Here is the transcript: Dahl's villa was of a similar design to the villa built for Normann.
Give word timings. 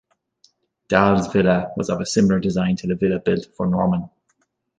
Dahl's 0.87 1.31
villa 1.31 1.71
was 1.77 1.91
of 1.91 2.01
a 2.01 2.07
similar 2.07 2.39
design 2.39 2.75
to 2.77 2.87
the 2.87 2.95
villa 2.95 3.19
built 3.19 3.45
for 3.55 3.67
Normann. 3.67 4.09